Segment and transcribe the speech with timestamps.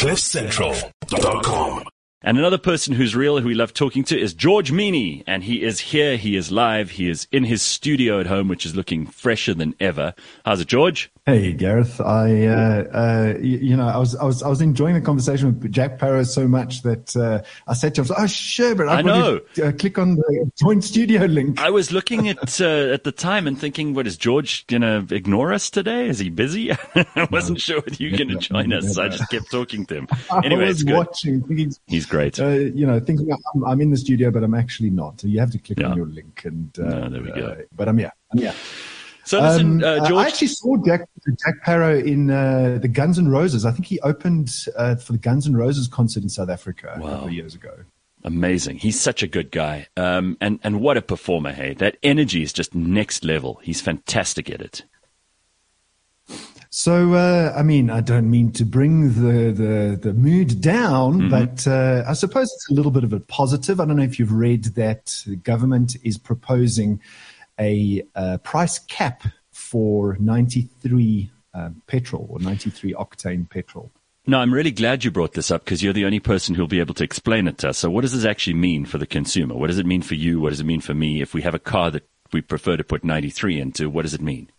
[0.00, 1.84] CliffCentral.com.
[2.22, 5.22] And another person who's real, who we love talking to, is George Mienie.
[5.26, 8.64] And he is here, he is live, he is in his studio at home, which
[8.64, 10.14] is looking fresher than ever.
[10.46, 11.12] How's it, George?
[11.30, 14.94] Hey Gareth, I uh, uh, you, you, know I was I was I was enjoying
[14.94, 18.74] the conversation with Jack Parow so much that uh, I said to him, "Oh sure,
[18.74, 19.38] but I, I know.
[19.54, 23.12] To, uh, click on the joint studio link." I was looking at uh, at the
[23.12, 26.08] time and thinking, "What is George gonna ignore us today?
[26.08, 27.60] Is he busy?" I wasn't no.
[27.60, 30.08] sure whether you were gonna join us, so I just kept talking to him.
[30.42, 32.40] Anyway, I was watching, thinking he's great.
[32.40, 35.22] Uh, you know, thinking I'm, I'm, in the studio, but I'm actually not.
[35.22, 35.90] You have to click yeah.
[35.90, 37.56] on your link, and no, there we go.
[37.76, 38.10] but I'm here.
[38.32, 38.54] I'm here.
[39.30, 40.24] So listen, um, uh, George.
[40.24, 43.64] I actually saw Jack, Jack Parow in uh, the Guns N' Roses.
[43.64, 47.06] I think he opened uh, for the Guns N' Roses concert in South Africa wow.
[47.06, 47.72] a couple of years ago.
[48.24, 48.78] Amazing.
[48.78, 49.86] He's such a good guy.
[49.96, 51.74] Um, and, and what a performer, hey.
[51.74, 53.60] That energy is just next level.
[53.62, 54.82] He's fantastic at it.
[56.70, 61.30] So, uh, I mean, I don't mean to bring the, the, the mood down, mm-hmm.
[61.30, 63.78] but uh, I suppose it's a little bit of a positive.
[63.78, 67.00] I don't know if you've read that the government is proposing
[67.60, 73.90] a, price cap for 93 um, petrol or 93 octane petrol.
[74.26, 76.80] No, I'm really glad you brought this up because you're the only person who'll be
[76.80, 77.78] able to explain it to us.
[77.78, 79.56] So, what does this actually mean for the consumer?
[79.56, 80.40] What does it mean for you?
[80.40, 81.20] What does it mean for me?
[81.20, 84.20] If we have a car that we prefer to put 93 into, what does it
[84.20, 84.50] mean?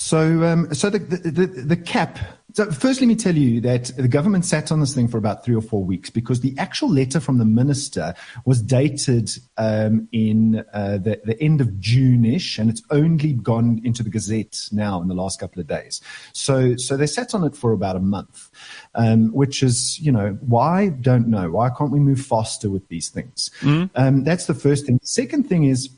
[0.00, 2.18] So, um, so the, the, the, cap.
[2.54, 5.44] So, first, let me tell you that the government sat on this thing for about
[5.44, 8.14] three or four weeks because the actual letter from the minister
[8.46, 14.02] was dated um, in uh, the, the end of June-ish, and it's only gone into
[14.02, 16.00] the Gazette now in the last couple of days.
[16.32, 18.48] So, so they sat on it for about a month,
[18.94, 20.88] um, which is, you know, why?
[20.88, 21.50] Don't know.
[21.50, 23.50] Why can't we move faster with these things?
[23.60, 24.24] Mm-hmm.
[24.24, 24.98] that's the first thing.
[25.02, 25.90] Second thing is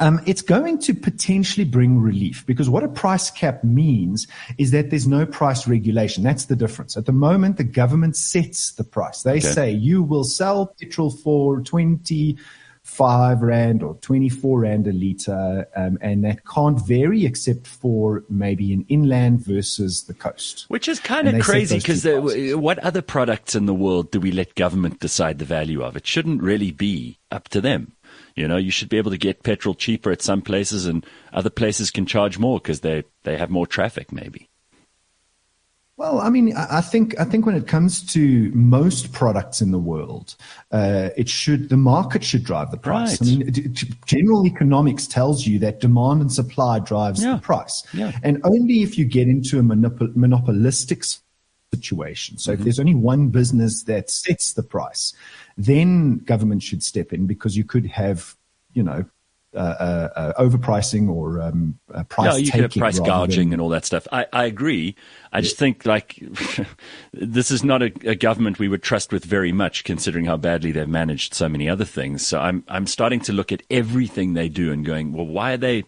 [0.00, 4.90] um, it's going to potentially bring relief because what a price cap means is that
[4.90, 6.22] there's no price regulation.
[6.22, 6.96] That's the difference.
[6.96, 9.22] At the moment, the government sets the price.
[9.22, 9.40] They okay.
[9.40, 16.22] say you will sell petrol for 25 Rand or 24 Rand a litre, um, and
[16.24, 20.66] that can't vary except for maybe an inland versus the coast.
[20.68, 22.06] Which is kind of crazy because
[22.54, 25.96] what other products in the world do we let government decide the value of?
[25.96, 27.94] It shouldn't really be up to them.
[28.38, 31.50] You know, you should be able to get petrol cheaper at some places, and other
[31.50, 34.48] places can charge more because they they have more traffic, maybe.
[35.96, 39.80] Well, I mean, I think I think when it comes to most products in the
[39.80, 40.36] world,
[40.70, 43.20] uh, it should the market should drive the price.
[43.20, 43.28] Right.
[43.28, 43.74] I mean,
[44.06, 47.34] general economics tells you that demand and supply drives yeah.
[47.34, 48.12] the price, yeah.
[48.22, 51.02] and only if you get into a monop- monopolistic
[51.72, 52.38] situation.
[52.38, 52.60] So mm-hmm.
[52.60, 55.14] if there's only one business that sets the price,
[55.56, 58.36] then government should step in because you could have,
[58.72, 59.04] you know,
[59.54, 62.34] uh, uh, uh, overpricing or um, uh, price.
[62.34, 63.54] Yeah, you could have price gouging than...
[63.54, 64.06] and all that stuff.
[64.12, 64.94] I, I agree.
[65.32, 66.22] I just think like
[67.14, 70.70] this is not a, a, government we would trust with very much, considering how badly
[70.70, 72.26] they've managed so many other things.
[72.26, 75.56] So I'm I'm starting to look at everything they do and going, well, why are
[75.56, 75.84] they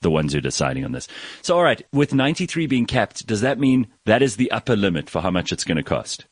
[0.00, 1.08] the ones who are deciding on this?
[1.42, 5.10] So all right, with 93 being capped, does that mean that is the upper limit
[5.10, 6.26] for how much it's going to cost?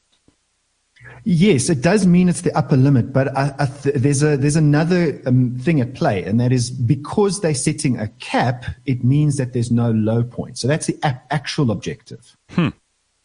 [1.25, 4.57] Yes, it does mean it's the upper limit, but I, I th- there's a there's
[4.57, 9.37] another um, thing at play, and that is because they're setting a cap, it means
[9.37, 10.59] that there's no low point.
[10.59, 10.99] So that's the
[11.31, 12.37] actual objective.
[12.51, 12.69] Hmm.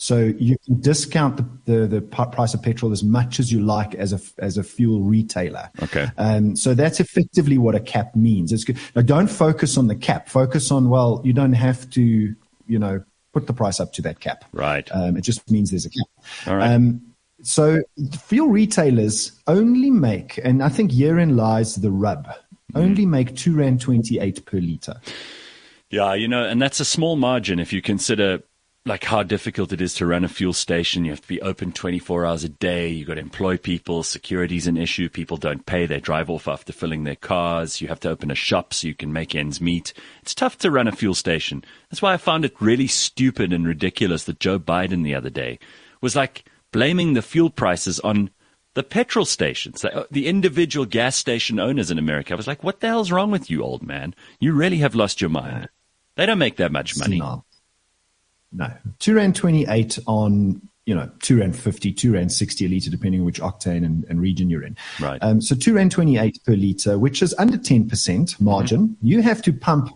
[0.03, 3.96] So you can discount the, the, the, price of petrol as much as you like
[3.96, 5.72] as a as a fuel retailer.
[5.81, 6.09] Okay.
[6.18, 8.52] Um, so that's effectively what a cap means.
[8.52, 8.78] It's good.
[8.97, 10.28] Now don't focus on the cap.
[10.28, 12.36] Focus on well, you don't have to,
[12.68, 14.44] you know, put the price up to that cap.
[14.52, 14.90] Right.
[14.92, 16.08] Um, it just means there's a cap.
[16.47, 16.74] All right.
[16.74, 17.02] Um,
[17.42, 17.81] so
[18.24, 22.28] fuel retailers only make, and I think herein lies the rub,
[22.75, 25.00] only make two rand twenty eight per liter.
[25.90, 28.44] Yeah, you know, and that's a small margin if you consider
[28.85, 31.05] like how difficult it is to run a fuel station.
[31.05, 32.89] You have to be open 24 hours a day.
[32.89, 34.03] You've got to employ people.
[34.03, 35.07] Security's an issue.
[35.07, 35.85] People don't pay.
[35.85, 37.79] They drive off after filling their cars.
[37.79, 39.94] You have to open a shop so you can make ends meet.
[40.21, 41.63] It's tough to run a fuel station.
[41.89, 45.59] That's why I found it really stupid and ridiculous that Joe Biden the other day
[46.01, 48.29] was like, blaming the fuel prices on
[48.74, 52.33] the petrol stations, uh, the individual gas station owners in America.
[52.33, 54.13] I was like, what the hell's wrong with you, old man?
[54.39, 55.69] You really have lost your mind.
[56.18, 57.19] They don't make that much money.
[57.19, 57.45] No.
[58.53, 58.71] No.
[59.00, 63.21] Two Rand 28 on, you know, two Rand 50, two Rand 60 a litre, depending
[63.21, 64.77] on which octane and, and region you're in.
[65.00, 65.21] Right.
[65.21, 68.89] Um, so two Rand 28 per litre, which is under 10% margin.
[68.89, 69.07] Mm-hmm.
[69.07, 69.89] You have to pump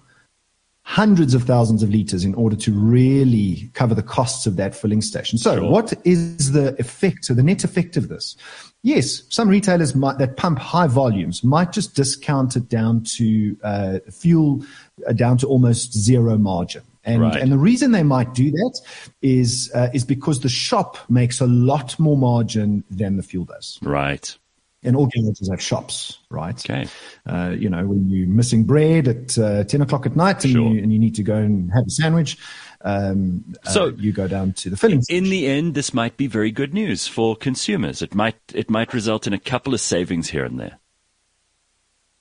[0.88, 5.02] hundreds of thousands of liters in order to really cover the costs of that filling
[5.02, 5.38] station.
[5.38, 5.70] So sure.
[5.70, 8.38] what is the effect, so the net effect of this?
[8.84, 14.00] Yes, some retailers might, that pump high volumes might just discount it down to uh,
[14.10, 14.64] fuel,
[15.06, 16.84] uh, down to almost zero margin.
[17.08, 17.42] And, Right.
[17.42, 18.80] and the reason they might do that
[19.22, 23.80] is, uh, is because the shop makes a lot more margin than the fuel does.
[23.82, 24.38] Right.
[24.84, 26.60] And all garages have shops, right?
[26.70, 26.88] Okay.
[27.26, 30.70] Uh, you know, when you're missing bread at uh, 10 o'clock at night and, Sure.
[30.70, 32.38] you, and you need to go and have a sandwich,
[32.82, 36.28] um, uh, So- you go down to the filling In the end, this might be
[36.28, 38.02] very good news for consumers.
[38.02, 40.78] It might it might result in a couple of savings here and there.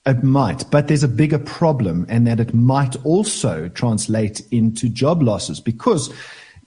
[0.07, 5.21] It might, but there's a bigger problem, and that it might also translate into job
[5.21, 5.59] losses.
[5.59, 6.15] Because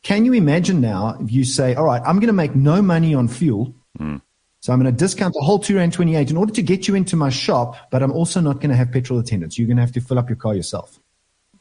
[0.03, 3.13] can you imagine now if you say, all right, I'm going to make no money
[3.13, 3.73] on fuel.
[3.97, 4.17] Hmm.
[4.61, 6.95] So I'm going to discount the whole two rand 28 in order to get you
[6.95, 9.57] into my shop, but I'm also not going to have petrol attendants.
[9.57, 10.99] You're going to have to fill up your car yourself.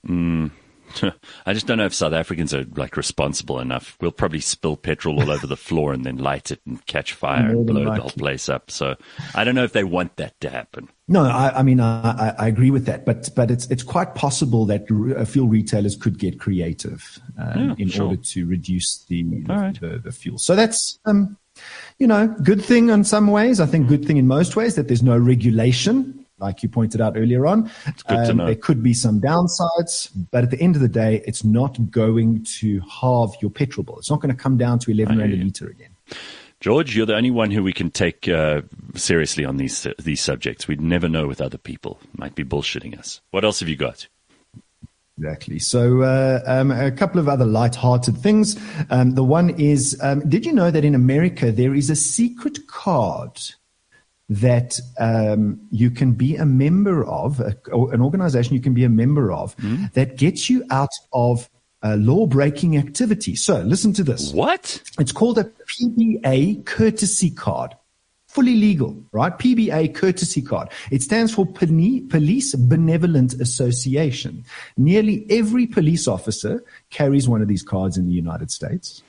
[0.05, 0.49] Hmm.
[1.46, 3.96] I just don't know if South Africans are like responsible enough.
[4.00, 7.49] We'll probably spill petrol all over the floor and then light it and catch fire
[7.49, 8.70] and blow the whole place up.
[8.70, 8.96] So
[9.35, 10.88] I don't know if they want that to happen.
[11.06, 14.67] No, I, I mean, I, I- agree with that, but but it's it's quite possible
[14.67, 14.82] that
[15.17, 18.06] uh, fuel retailers could get creative um, Yeah, in sure.
[18.08, 19.81] order to reduce the the, right.
[19.81, 20.38] the the fuel.
[20.38, 21.37] So that's um,
[21.99, 23.61] you know, good thing in some ways.
[23.61, 27.17] I think good thing in most ways that there's no regulation, like you pointed out
[27.17, 27.70] earlier on.
[27.87, 28.46] It's good to know.
[28.46, 32.44] There could be some downsides, but at the end of the day, it's not going
[32.58, 33.99] to halve your petrol bill.
[33.99, 35.90] It's not going to come down to eleven I rand a liter again.
[36.61, 38.62] George, you're the only one who we can take uh,
[38.94, 40.67] seriously on these these subjects.
[40.67, 42.00] We'd never know with other people.
[42.17, 43.20] Might be bullshitting us.
[43.31, 44.08] What else have you got?
[45.19, 45.58] Exactly.
[45.58, 48.56] So, uh, um, a couple of other light-hearted things.
[48.88, 52.69] Um, the one is, um, did you know that in America there is a secret
[52.69, 53.41] card
[54.29, 58.89] that um, you can be a member of, a, an organization you can be a
[58.89, 59.57] member of,
[59.95, 61.49] that gets you out of
[61.83, 63.37] uh, law-breaking activity.
[63.37, 64.33] So, listen to this.
[64.33, 64.83] What?
[64.99, 67.75] It's called a PBA courtesy card.
[68.27, 69.33] Fully legal, right?
[69.37, 70.69] PBA courtesy card.
[70.91, 74.45] It stands for Police Benevolent Association.
[74.77, 79.02] Nearly every police officer carries one of these cards in the United States.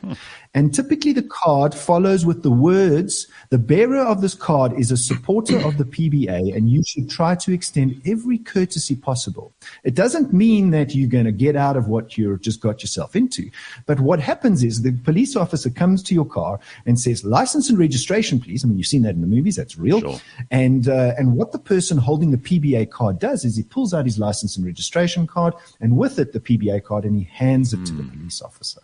[0.54, 4.98] And typically the card follows with the words, the bearer of this card is a
[4.98, 9.54] supporter of the PBA and you should try to extend every courtesy possible.
[9.84, 13.16] It doesn't mean that you're going to get out of what you've just got yourself
[13.16, 13.50] into.
[13.86, 17.80] But what happens is the police officer comes to your car and says, license and
[17.80, 18.66] registration, please.
[18.66, 19.56] I mean, you've seen that in the movies.
[19.56, 20.02] That's real.
[20.02, 20.20] Sure.
[20.52, 24.06] And, uh, and what the person holding the PBA card does is he pulls out
[24.06, 27.86] his license and registration card and with it, the PBA card and he hands it
[27.86, 28.82] to the police officer.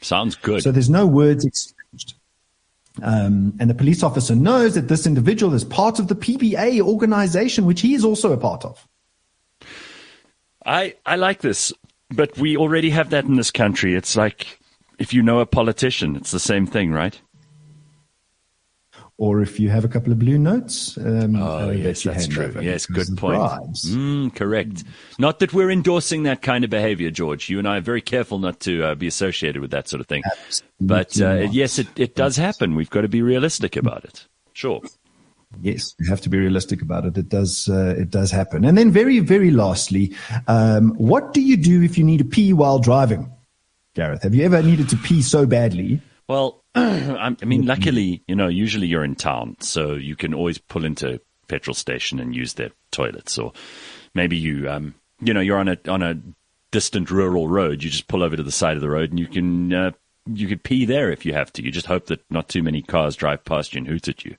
[0.00, 0.62] Sounds good.
[0.62, 2.14] So there's no words exchanged.
[3.02, 7.64] Um, and the police officer knows that this individual is part of the PBA organization,
[7.64, 8.86] which he is also a part of.
[10.66, 11.72] I, I like this,
[12.10, 13.94] but we already have that in this country.
[13.94, 14.58] It's like
[14.98, 17.18] if you know a politician, it's the same thing, right?
[19.20, 22.26] Or if you have a couple of blue notes, um, Oh, uh, yes, that that's
[22.26, 22.46] true.
[22.46, 23.38] over Yes, good point.
[23.38, 24.82] Mm, correct.
[25.18, 27.50] Not that we're endorsing that kind of behavior, George.
[27.50, 30.06] You and I are very careful not to uh, be associated with that sort of
[30.06, 30.22] thing.
[30.80, 32.74] But uh, yes, it, it does happen.
[32.74, 34.26] We've got to be realistic about it.
[34.54, 34.80] Sure.
[35.60, 37.18] Yes, you have to be realistic about it.
[37.18, 38.64] It does, uh, it does happen.
[38.64, 40.14] And then, very, very lastly,
[40.46, 43.30] um, what do you do if you need to pee while driving?
[43.94, 46.00] Gareth, have you ever needed to pee so badly?
[46.26, 50.58] Well, I I mean, luckily, you know, usually you're in town, so you can always
[50.58, 53.52] pull into a petrol station and use their toilets, or
[54.14, 56.20] maybe you, um, you know, you're on a on a
[56.70, 57.82] distant rural road.
[57.82, 59.90] You just pull over to the side of the road and you can uh,
[60.26, 61.64] you could pee there if you have to.
[61.64, 64.36] You just hope that not too many cars drive past you and hoot at you.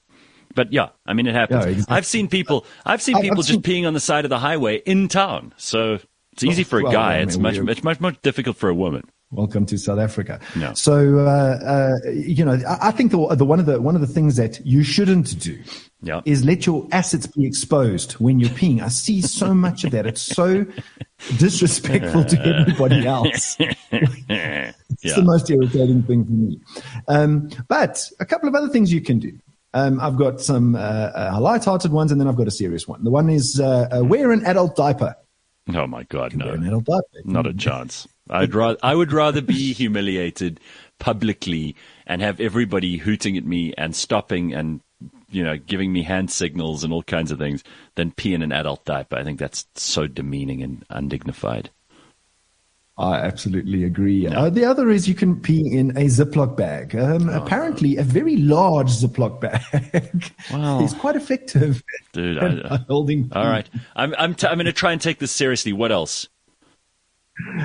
[0.54, 1.66] But yeah, I mean, it happens.
[1.66, 1.96] Yeah, exactly.
[1.96, 2.66] I've seen people.
[2.86, 5.54] I've seen people I've just seen- peeing on the side of the highway in town.
[5.58, 6.00] So
[6.34, 7.16] it's easy for a well, guy.
[7.16, 9.04] I mean, it's much it's much much difficult for a woman.
[9.34, 10.42] Welcome to South Africa.
[10.58, 10.74] No.
[10.74, 11.58] So, uh,
[12.06, 14.36] uh, you know, I, I think the, the one of the one of the things
[14.36, 15.58] that you shouldn't do
[16.02, 16.20] Yeah.
[16.26, 18.82] is let your assets be exposed when you're peeing.
[18.82, 20.06] I see so much of that.
[20.06, 20.66] It's so
[21.38, 23.58] disrespectful to everybody else.
[23.94, 25.16] It's Yeah.
[25.16, 26.60] the most irritating thing for me.
[27.08, 29.32] Um, but a couple of other things you can do.
[29.74, 33.04] Um, I've got some uh, uh, light-hearted ones, and then I've got a serious one.
[33.06, 35.16] The one is uh, uh, wear an adult diaper.
[35.74, 37.04] Oh my God, no, diaper.
[37.24, 38.08] not a chance.
[38.30, 40.60] I'd rather I would rather be humiliated
[41.00, 41.76] publicly
[42.06, 44.82] and have everybody hooting at me and stopping and
[45.30, 47.64] you know giving me hand signals and all kinds of things
[47.96, 49.16] than pee in an adult diaper.
[49.18, 51.70] I think that's so demeaning and undignified.
[53.02, 54.28] I absolutely agree.
[54.28, 56.96] Uh, the other is you can pee in a Ziploc bag.
[56.96, 57.42] Um, Oh.
[57.42, 60.82] Apparently, a very large Ziploc bag Wow.
[60.84, 61.82] is quite effective
[62.14, 62.38] Dude,
[62.72, 63.32] I, holding.
[63.34, 63.68] all right.
[63.96, 65.74] I'm I'm t- I'm going to try and take this seriously.
[65.74, 66.28] What else?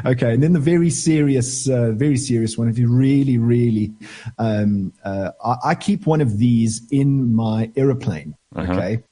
[0.07, 2.69] Okay, and then the very serious, uh, very serious one.
[2.69, 3.93] If you really, really,
[4.39, 8.37] um, uh, I, I keep one of these in my aeroplane.
[8.55, 8.73] Uh-huh.
[8.73, 9.03] Okay,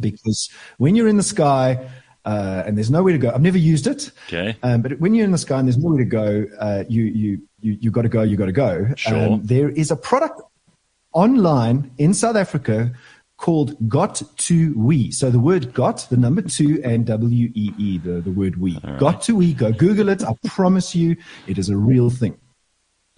[0.00, 1.88] because when you're in the sky,
[2.24, 3.30] uh, and there's nowhere to go.
[3.30, 4.10] I've never used it.
[4.28, 4.56] Okay.
[4.62, 7.42] Um, but when you're in the sky and there's nowhere to go, uh, you you
[7.60, 8.22] you you got to go.
[8.22, 8.88] You got to go.
[8.96, 9.32] Sure.
[9.32, 10.40] Um, there is a product
[11.12, 12.92] online in South Africa
[13.36, 15.10] called Got to We.
[15.10, 18.78] So the word got, the number two, and W E E, the, the word we.
[18.98, 19.52] Got to We.
[19.52, 20.22] Go Google it.
[20.22, 21.16] I promise you,
[21.48, 22.38] it is a real thing.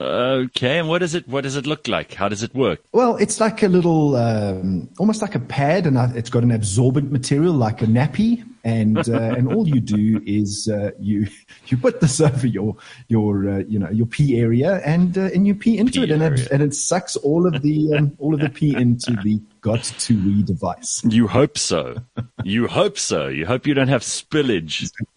[0.01, 2.15] Okay, and what does it what does it look like?
[2.15, 2.81] How does it work?
[2.93, 7.13] Well, it's like a little, um, almost like a pad, and it's got an absorbent
[7.13, 11.29] material like a nappy, and uh, and all you do is uh, you
[11.69, 15.47] you put this over your your uh, you know your pee area, and uh, and
[15.47, 18.35] you pee into Pee it, and it, and it sucks all of the um, all
[18.35, 21.05] of the pee into the got to we device.
[21.05, 21.99] You hope so.
[22.43, 23.29] you hope so.
[23.29, 24.91] You hope you don't have spillage.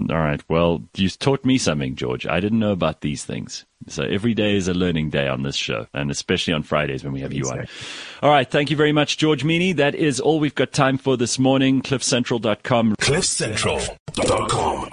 [0.00, 0.42] All right.
[0.48, 2.26] Well, you taught me something, George.
[2.26, 3.66] I didn't know about these things.
[3.88, 7.12] So every day is a learning day on this show, and especially on Fridays when
[7.12, 7.66] we have you on.
[8.22, 8.48] All right.
[8.48, 9.76] Thank you very much, George Mienie.
[9.76, 11.82] That is all we've got time for this morning.
[11.82, 12.96] CliffCentral.com.
[12.96, 14.88] CliffCentral.com.